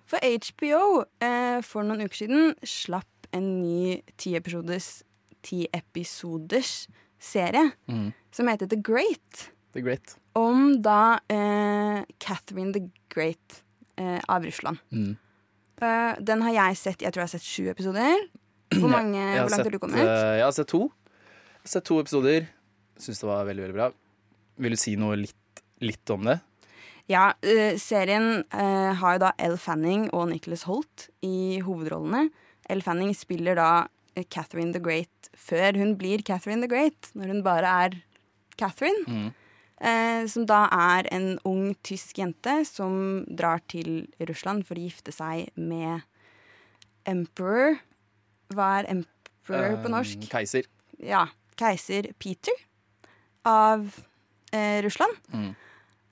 [0.09, 5.03] For HBO eh, for noen uker siden slapp en ny ti episoders,
[5.45, 6.87] ti episoders
[7.19, 8.11] serie mm.
[8.31, 9.49] som heter The Great.
[9.75, 10.17] The Great.
[10.39, 13.63] Om da eh, Catherine the Great
[13.99, 14.77] eh, av Russland.
[14.91, 15.17] Mm.
[15.79, 17.03] Uh, den har jeg sett.
[17.05, 18.27] Jeg tror jeg har sett sju episoder.
[18.79, 20.03] Hvor, mange, hvor langt har du kommet?
[20.03, 20.83] Uh, jeg har sett to.
[20.83, 22.45] Jeg har sett to episoder.
[22.99, 23.87] Syns det var veldig veldig bra.
[24.61, 26.35] Vil du si noe litt, litt om det?
[27.09, 32.27] Ja, uh, Serien eh, har jo da Elle Fanning og Nicholas Holt i hovedrollene.
[32.69, 33.71] Elle Fanning spiller da
[34.15, 37.99] eh, Catherine the Great før hun blir Catherine the Great, når hun bare er
[38.59, 39.05] Catherine.
[39.07, 39.29] Mm.
[39.79, 45.13] Eh, som da er en ung tysk jente som drar til Russland for å gifte
[45.15, 46.03] seg med
[47.07, 47.79] emperor.
[48.51, 50.19] Hva er emperor på norsk?
[50.19, 50.31] norsk?
[50.33, 50.67] Keiser.
[50.99, 51.29] Ja,
[51.59, 52.55] keiser Peter
[53.47, 53.87] av
[54.51, 55.15] eh, Russland.
[55.31, 55.53] Mm.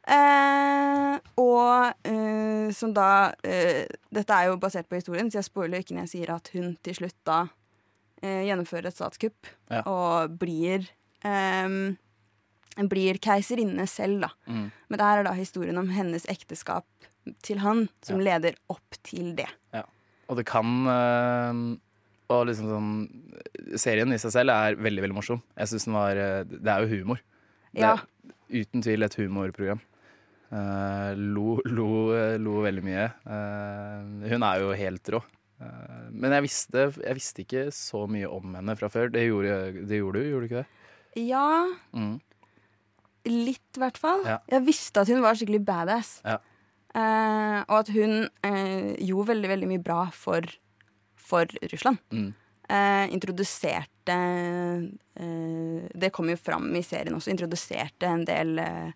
[0.08, 5.84] Eh, og eh, som da eh, Dette er jo basert på historien, så jeg spoiler
[5.84, 7.40] ikke når jeg sier at hun til slutt da
[8.24, 9.82] eh, gjennomfører et statskupp Ja.
[9.84, 10.88] og blir
[11.28, 11.76] eh,
[12.88, 14.30] blir keiserinne selv, da.
[14.48, 14.68] Mm.
[14.88, 16.86] Men det her er da historien om hennes ekteskap
[17.44, 19.50] til han, som leder opp til det.
[20.30, 21.60] Og det kan øh,
[22.36, 25.40] Og liksom sånn Serien i seg selv er veldig, veldig morsom.
[25.56, 27.22] Jeg syns den var Det er jo humor.
[27.74, 27.94] Det Ja.
[27.96, 29.80] er uten tvil et humorprogram.
[30.48, 31.88] Eh, lo, lo,
[32.40, 33.08] lo veldig mye.
[33.28, 35.20] Uh, hun er jo helt rå.
[35.60, 39.10] Uh, men jeg visste, jeg visste ikke så mye om henne fra før.
[39.12, 39.58] Det gjorde,
[39.90, 40.70] det gjorde du, gjorde du ikke det?
[41.28, 41.48] Ja,
[41.98, 42.16] Mm.
[43.28, 44.22] litt i hvert fall.
[44.24, 44.38] Ja.
[44.54, 46.22] Jeg visste at hun var skikkelig badass.
[46.24, 46.38] Ja.
[46.96, 50.46] Eh, og at hun eh, gjorde veldig, veldig mye bra for,
[51.20, 52.00] for Russland.
[52.16, 52.30] Mm.
[52.70, 54.16] Eh, introduserte
[55.16, 57.32] eh, Det kom jo fram i serien også.
[57.34, 58.92] Introduserte en del eh,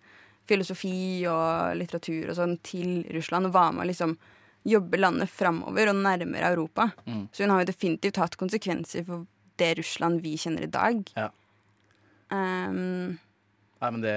[0.52, 3.50] filosofi og litteratur og sånn til Russland.
[3.50, 4.16] Og var med å liksom
[4.68, 6.92] jobbe landet framover og nærmere Europa.
[7.08, 7.26] Mm.
[7.34, 9.26] Så hun har jo definitivt hatt konsekvenser for
[9.62, 11.02] det Russland vi kjenner i dag.
[11.18, 11.30] Ja.
[12.32, 13.18] Um,
[13.82, 14.16] Nei, men det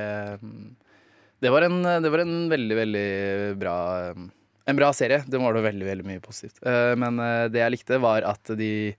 [1.42, 3.08] Det var en, det var en veldig, veldig
[3.58, 3.76] bra
[4.14, 5.24] En bra serie.
[5.26, 6.60] Det var det veldig, veldig mye positivt.
[6.64, 8.94] Eh, Men eh, det jeg likte, var at de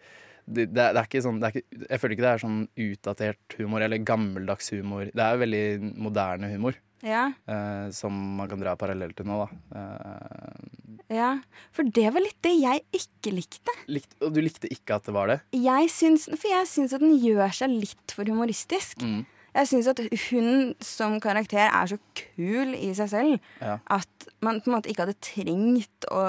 [0.45, 2.59] det, det, er, det ikke sånn det er ikke, Jeg føler ikke det er sånn
[2.85, 5.09] utdatert humor eller gammeldags humor.
[5.09, 5.63] Det er jo veldig
[6.07, 9.47] moderne humor ja, Uh, som man kan dra parallell til nå, da.
[9.75, 11.27] Uh, ja.
[11.75, 13.75] For det var litt det jeg ikke likte.
[13.91, 15.39] likt, og du likte ikke at det var det?
[15.53, 19.05] Jeg syns, for jeg syns at den gjør seg litt for humoristisk.
[19.05, 19.21] Mm.
[19.55, 23.77] Jeg syns at hun som karakter er så kul i seg selv Ja.
[23.85, 26.23] at man på en måte ikke hadde trengt å,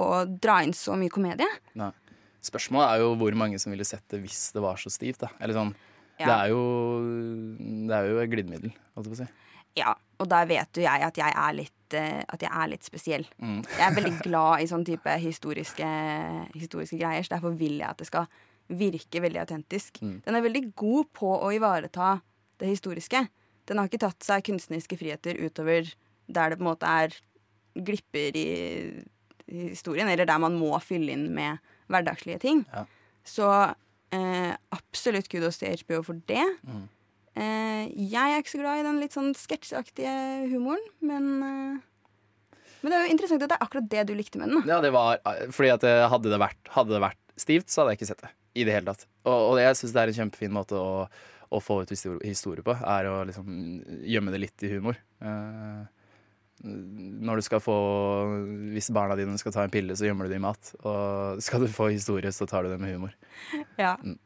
[0.00, 1.48] å dra inn så mye komedie.
[1.78, 1.92] Nei.
[2.44, 5.20] Spørsmålet er jo hvor mange som ville sett det hvis det var så stivt.
[5.22, 5.74] da Eller sånn
[6.20, 6.62] Det er jo
[7.58, 9.30] Det er jo et glidemiddel, holdt jeg på å si.
[9.78, 12.86] Ja, og der vet jo jeg at jeg er litt, eh, at jeg er litt
[12.86, 13.26] spesiell.
[13.38, 13.60] Mm.
[13.78, 15.90] Jeg er veldig glad i sånn type historiske,
[16.56, 18.26] historiske greier, så derfor vil jeg at det skal
[18.66, 20.00] virke veldig autentisk.
[20.02, 20.16] Mm.
[20.26, 22.16] Den er veldig god på å ivareta
[22.58, 23.22] det historiske.
[23.70, 25.86] Den har ikke tatt seg kunstneriske friheter utover
[26.26, 27.14] der det på en måte er
[27.78, 28.50] glipper i
[29.50, 31.58] i historien, eller der man må fylle inn med
[31.90, 32.64] hverdagslige ting.
[32.72, 32.86] Ja.
[33.26, 33.50] Så
[34.14, 36.46] eh, absolutt kudos til HBO for det.
[36.66, 36.88] Mm.
[37.40, 40.14] Eh, jeg er ikke så glad i den litt sånn sketsjaktige
[40.50, 41.78] humoren, men eh,
[42.82, 44.62] Men det er jo interessant at det er akkurat det du likte med den.
[44.68, 45.18] Ja, det var
[45.52, 48.22] Fordi at eh, hadde det vært, hadde det vært stivt, så hadde jeg ikke sett
[48.24, 48.30] det.
[48.56, 49.04] I det hele tatt.
[49.28, 51.04] Og, og jeg syns det er en kjempefin måte å,
[51.54, 53.46] å få ut histori- historie på, er å liksom
[54.10, 54.98] gjemme det litt i humor.
[55.22, 55.84] Eh,
[56.60, 57.74] når du skal få
[58.74, 60.72] Hvis barna dine skal ta en pille, så gjemmer du det i mat.
[60.80, 63.14] Og skal du få historie, så tar du det med humor.
[63.80, 63.96] Ja.
[64.02, 64.18] Mm.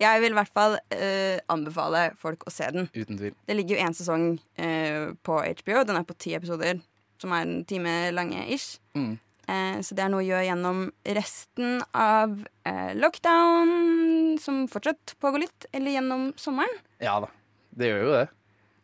[0.00, 2.88] Jeg vil i hvert fall uh, anbefale folk å se den.
[2.92, 3.36] Uten tvil.
[3.48, 5.84] Det ligger jo én sesong uh, på HBO.
[5.88, 6.82] Den er på ti episoder,
[7.20, 8.76] som er en time lange ish.
[8.96, 9.14] Mm.
[9.46, 10.80] Eh, så det er noe å gjøre gjennom
[11.16, 12.32] resten av
[12.66, 16.82] eh, lockdown, som fortsatt pågår litt, eller gjennom sommeren.
[17.02, 17.30] Ja da.
[17.76, 18.24] Det gjør jo det.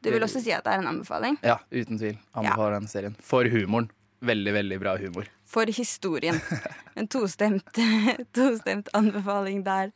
[0.02, 1.38] Du vil også si at det er en anbefaling.
[1.46, 2.18] Ja, uten tvil.
[2.34, 3.16] Anbefaler den serien.
[3.22, 3.90] For humoren.
[4.22, 5.30] Veldig, veldig bra humor.
[5.46, 6.40] For historien.
[6.94, 7.78] En tostemt,
[8.36, 9.94] tostemt anbefaling der.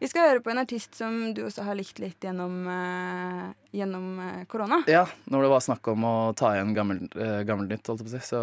[0.00, 4.06] Vi skal høre på en artist som du også har likt litt gjennom, uh, gjennom
[4.18, 4.80] eh, korona.
[4.90, 8.40] Ja, når det var snakk om å ta igjen gammel, uh, gammel nytt, si, så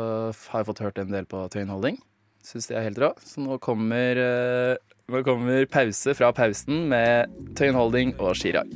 [0.54, 2.00] har jeg fått hørt en del på Tøyen Holding.
[2.46, 3.12] Syns de er helt rå.
[3.26, 8.72] Så nå kommer, uh, nå kommer pause fra pausen med Tøyen Holding og Chirag.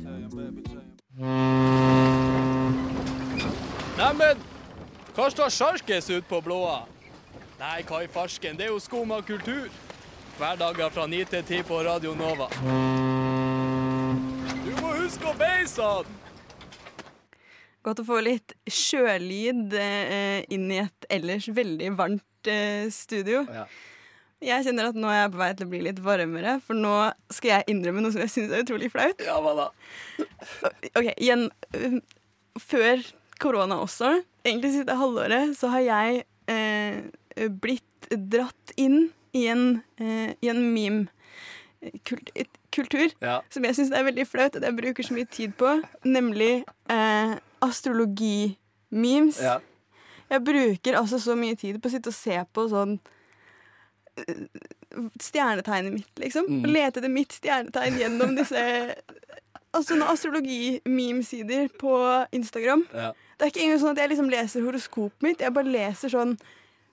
[4.04, 4.40] Neimen,
[5.16, 6.82] hva står sjarkes ut på blåa?
[7.56, 9.70] Nei, hva i farsken, det er jo skum av kultur.
[10.36, 12.50] Hverdager fra 9 til 10 på Radio Nova.
[14.66, 16.12] Du må huske å beise han!
[17.88, 23.46] Godt å få litt sjølyd eh, inn i et ellers veldig varmt eh, studio.
[23.48, 23.64] Ja.
[24.44, 26.94] Jeg kjenner at nå er jeg på vei til å bli litt varmere, for nå
[27.32, 29.24] skal jeg innrømme noe som jeg syns er utrolig flaut.
[29.24, 29.72] Ja, hva da?
[30.92, 32.02] Ok, igjen øh,
[32.60, 33.00] Før
[33.42, 34.10] korona også,
[34.44, 36.94] egentlig siste halvåret, så har jeg eh,
[37.48, 41.10] blitt dratt inn i en, eh, i en meme-kultur
[43.22, 43.40] Ja.
[43.50, 47.34] som jeg syns er veldig flaut at jeg bruker så mye tid på, nemlig eh,
[47.64, 49.40] astrologi-memes.
[49.42, 49.58] Ja.
[50.30, 52.98] Jeg bruker altså så mye tid på å sitte og se på sånn
[54.18, 54.46] øh,
[55.20, 56.44] Stjernetegnet mitt, liksom.
[56.46, 56.64] Mm.
[56.70, 58.60] Lete etter mitt stjernetegn gjennom disse
[59.74, 61.96] Altså sånne astrologi-memesider på
[62.30, 62.84] Instagram.
[62.94, 63.08] Ja.
[63.34, 65.42] Det er ikke engang sånn at jeg liksom leser horoskopet mitt.
[65.42, 66.36] Jeg bare leser sånn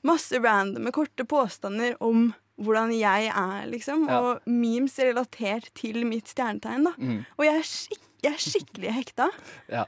[0.08, 4.08] masse randome, korte påstander om hvordan jeg er, liksom.
[4.10, 4.22] Ja.
[4.22, 6.96] Og memes relatert til mitt stjernetegn, da.
[6.98, 7.22] Mm.
[7.38, 9.30] Og jeg er, skik jeg er skikkelig hekta.
[9.78, 9.86] ja.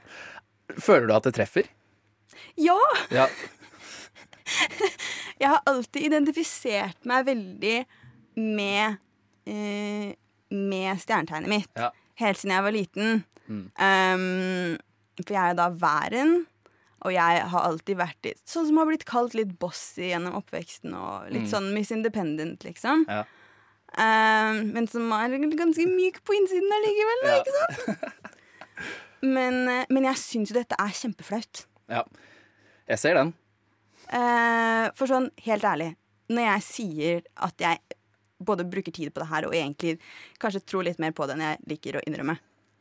[0.74, 1.68] Føler du at det treffer?
[2.58, 2.78] Ja!
[3.14, 3.28] Ja.
[5.40, 7.78] Jeg har alltid identifisert meg veldig
[8.38, 9.00] med,
[9.50, 10.12] eh,
[10.54, 11.70] med stjernetegnet mitt.
[11.74, 11.88] Ja.
[12.20, 13.24] Helt siden jeg var liten.
[13.48, 13.64] Mm.
[13.74, 14.76] Um,
[15.22, 16.46] For jeg er da væren,
[17.04, 20.94] og jeg har alltid vært litt sånn som har blitt kalt litt bossy gjennom oppveksten,
[20.96, 21.50] og litt Mm.
[21.52, 23.04] sånn Miss Independent, liksom.
[23.08, 23.24] Ja.
[23.94, 27.36] Um, men som er ganske myk på innsiden allikevel, Ja.
[27.42, 28.14] ikke sant?
[29.24, 31.64] Men, eh, men jeg syns jo dette er kjempeflaut.
[31.88, 32.02] ja.
[32.86, 33.30] Jeg ser den.
[34.12, 35.96] Uh, for sånn, helt ærlig,
[36.28, 37.78] når jeg sier at jeg
[38.44, 39.98] både bruker tid på det her, og egentlig
[40.42, 42.36] kanskje tror litt mer på det enn jeg liker å innrømme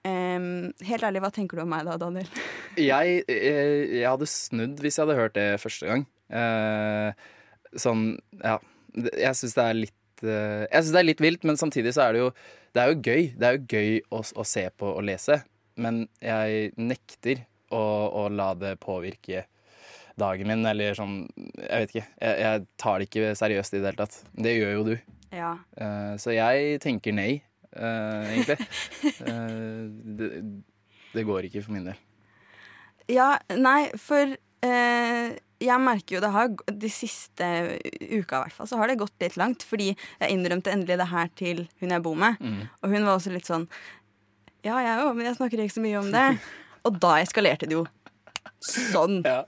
[0.07, 2.27] Em, Helt ærlig, hva tenker du om meg da, Daniel?
[2.73, 6.05] Jeg, jeg, jeg hadde snudd hvis jeg hadde hørt det første gang.
[6.33, 7.13] Uh,
[7.77, 8.55] sånn, ja.
[8.97, 12.03] Jeg syns det er litt eh, Jeg synes det er litt vilt, men samtidig så
[12.03, 12.27] er det jo
[12.73, 13.23] Det er jo gøy.
[13.37, 15.39] Det er jo gøy å, å se på og lese,
[15.81, 17.41] men jeg nekter
[17.73, 17.81] å,
[18.23, 19.45] å la det påvirke
[20.19, 21.23] dagen min, eller sånn
[21.57, 22.05] Jeg vet ikke.
[22.21, 24.19] Jeg, jeg tar det ikke seriøst i det hele tatt.
[24.45, 24.95] Det gjør jo du.
[25.33, 25.55] Ja.
[25.77, 28.57] Uh, så jeg tenker nei, eh, egentlig.
[29.27, 29.79] Eh,
[30.19, 30.29] det,
[31.13, 31.97] det går ikke for min del.
[33.11, 34.31] Ja, nei, for
[34.63, 35.33] eh,
[35.63, 37.47] jeg merker jo det har De siste
[37.99, 41.09] uka i hvert fall Så har det gått litt langt Fordi jeg innrømte endelig det
[41.11, 42.61] her til hun jeg bor med Mm.
[42.81, 43.67] Og hun var også litt sånn
[44.63, 46.25] Ja, jeg òg, men jeg snakker ikke så mye om det
[46.87, 47.85] Og da eskalerte det jo
[48.63, 49.43] Sånn Ja.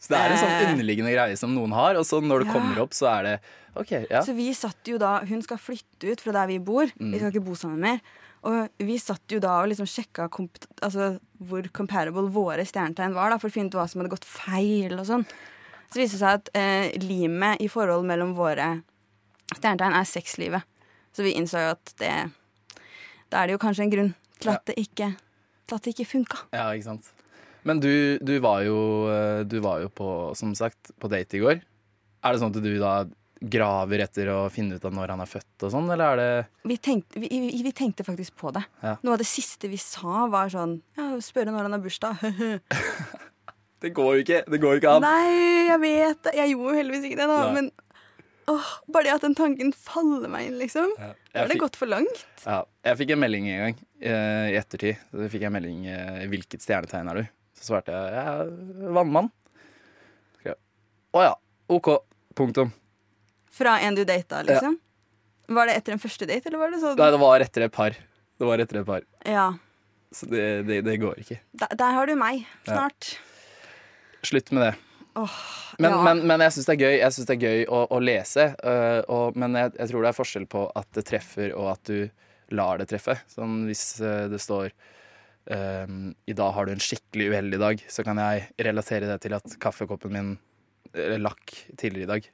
[0.00, 0.72] Så det er en sånn Eh.
[0.72, 2.52] underliggende greie som noen har, og så når det Ja.
[2.54, 3.40] kommer opp, så er det
[3.76, 4.22] OK, ja.
[4.24, 7.12] Så vi satt jo da Hun skal flytte ut fra der vi bor Mm.
[7.12, 8.00] Vi skal ikke bo sammen mer
[8.42, 10.28] Og vi satt jo da og liksom sjekka
[10.82, 14.24] altså, hvor comparable våre stjernetegn var, da, for å finne ut hva som hadde gått
[14.24, 14.98] feil.
[14.98, 15.26] og sånn.
[15.92, 18.82] Så viste det seg at eh, limet i forhold mellom våre
[19.54, 20.62] stjernetegn er sexlivet.
[21.12, 22.30] Så vi innså jo at det
[23.30, 25.16] Da er det jo kanskje en grunn til at det ikke,
[25.68, 26.38] til at det ikke funka.
[26.52, 27.10] ja, ikke sant.
[27.68, 28.78] Men du, du var jo,
[29.12, 31.64] eh, du var jo på, som sagt, på date i går.
[32.20, 32.94] Er det sånn at du da
[33.40, 36.68] graver etter å finne ut av når han er født og sånn, eller er det
[36.68, 37.28] Vi tenkte, vi,
[37.64, 38.62] vi, tenkte faktisk på det.
[38.84, 38.98] Ja.
[39.00, 42.20] Noe av det siste vi sa, var sånn Ja, spørre når han har bursdag.
[43.80, 44.42] Det går jo ikke!
[44.44, 45.04] Det går jo ikke an!
[45.06, 46.34] Nei, jeg vet det.
[46.36, 47.38] Jeg gjorde jo heldigvis ikke det, da.
[47.46, 47.52] Nei.
[47.56, 47.70] Men
[48.52, 50.92] åh, bare det at den tanken faller meg inn, liksom.
[51.00, 51.14] Ja.
[51.32, 52.24] Da har det gått for langt.
[52.44, 55.00] ja, jeg fikk en melding en gang eh, i ettertid.
[55.08, 58.90] Så fikk jeg en melding eh, 'Hvilket stjernetegn er du?' Så svarte jeg jeg er
[58.96, 59.30] vannmann.
[61.10, 61.32] Å oh, ja.
[61.74, 61.88] OK.
[62.38, 62.68] Punktum.
[63.50, 64.76] Fra en du data, liksom.
[65.50, 66.94] Var det etter en første date, eller var det sånn?
[67.00, 67.96] Nei, det var etter et par.
[68.38, 69.02] Det var etter et par.
[69.26, 69.48] Ja.
[70.14, 71.40] Så det, det, det går ikke.
[71.58, 72.44] Der, der har du meg.
[72.62, 73.10] Snart.
[74.22, 74.70] Slutt med det.
[75.18, 75.34] Oh,
[75.82, 75.98] Men, ja.
[76.06, 78.46] men, men jeg syns det er gøy, jeg synes det er gøy å, å lese.
[78.62, 81.90] uh, og, men jeg, jeg tror det er forskjell på at det treffer, og at
[81.90, 83.18] du lar det treffe.
[83.34, 84.70] Sånn hvis uh, det står
[85.56, 89.36] øhm, I dag har du en skikkelig uheldig dag, så kan jeg relatere det til
[89.36, 90.32] at kaffekoppen min
[91.22, 92.30] lakk tidligere i dag.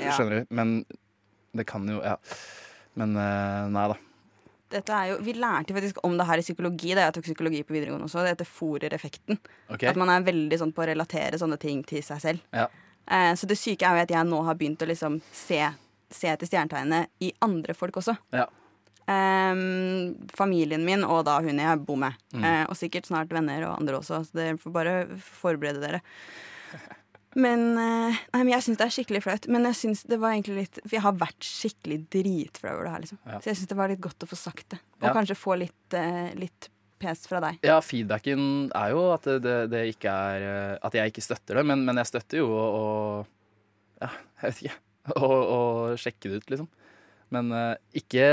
[0.00, 0.14] Ja.
[0.16, 0.54] Skjønner du?
[0.54, 0.80] Men
[1.56, 2.16] det kan jo Ja.
[2.98, 3.96] Men uh, nei da.
[4.70, 7.62] Dette er jo, vi lærte faktisk om det her i psykologi da jeg tok psykologi
[7.66, 8.22] på videregående også.
[8.22, 9.38] Det heter Forer-effekten.
[9.74, 12.44] At man er veldig sånn på å relatere sånne ting til seg selv.
[12.54, 12.68] Ja.
[13.10, 15.58] Eh, så det syke er jo at jeg nå har begynt å liksom se,
[16.14, 18.14] se etter stjernetegnene i andre folk også.
[18.36, 18.46] Ja.
[19.10, 22.16] Ehm, familien min og da hun jeg bor med.
[22.34, 22.44] Mm.
[22.46, 24.96] Eh, og sikkert snart venner og andre også, så dere får bare
[25.40, 26.02] forberede dere.
[27.38, 29.46] Men, eh, nei, men jeg syns det er skikkelig flaut.
[29.54, 32.94] Men jeg synes det var egentlig litt For jeg har vært skikkelig dritflau over det
[32.94, 33.04] her.
[33.04, 33.20] Liksom.
[33.24, 33.38] Ja.
[33.38, 34.80] Så jeg syns det var litt godt å få sagt det.
[35.00, 35.14] Og Ja.
[35.14, 36.68] kanskje få litt, eh, litt
[36.98, 37.58] pes fra deg.
[37.62, 41.84] Ja, feedbacken er jo at det, det, ikke er At jeg ikke støtter det, men,
[41.84, 43.26] men jeg støtter jo å
[44.02, 44.10] Ja,
[44.42, 44.76] jeg vet ikke.
[45.16, 46.68] Å sjekke det ut, liksom.
[47.30, 48.24] Men uh, ikke,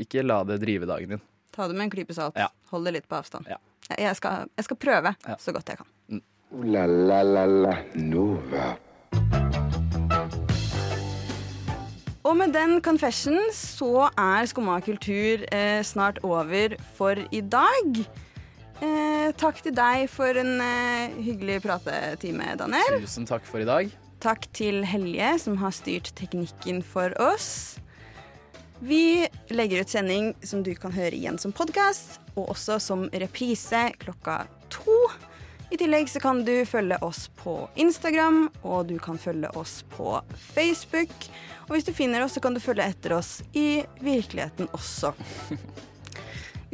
[0.00, 1.22] ikke la det drive dagen din.
[1.54, 2.34] Ta det med en klype salt.
[2.38, 2.48] Ja.
[2.72, 3.46] Hold det litt på avstand.
[3.50, 3.60] Ja.
[3.92, 5.36] Jeg, jeg, skal, jeg skal prøve Ja.
[5.38, 6.22] så godt jeg kan.
[6.64, 8.72] La la la la Nova.
[12.24, 17.98] Og med den confession så er Skumma kultur eh, snart over for i dag.
[18.80, 22.96] Eh, takk til deg for en eh, hyggelig pratetime, Daniel.
[23.04, 23.92] Tusen takk for i dag.
[24.24, 27.76] Takk til Helje, som har styrt teknikken for oss.
[28.78, 33.86] Vi legger ut sending som du kan høre igjen som podkast, og også som reprise
[34.02, 34.98] klokka to.
[35.70, 40.20] I tillegg så kan du følge oss på Instagram, og du kan følge oss på
[40.54, 41.14] Facebook.
[41.66, 45.14] Og hvis du finner oss, så kan du følge etter oss i virkeligheten også.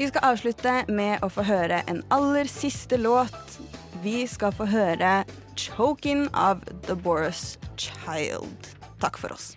[0.00, 3.58] Vi skal avslutte med å få høre en aller siste låt.
[4.02, 5.24] Vi skal få høre
[5.56, 8.72] 'Choking' av The Boris Child.
[9.00, 9.56] Takk for oss.